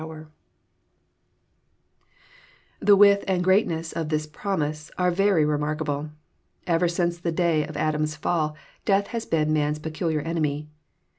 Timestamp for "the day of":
7.19-7.77